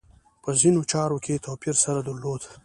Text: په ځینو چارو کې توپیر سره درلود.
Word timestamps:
په 0.43 0.49
ځینو 0.59 0.81
چارو 0.91 1.17
کې 1.25 1.43
توپیر 1.45 1.75
سره 1.83 1.99
درلود. 2.07 2.41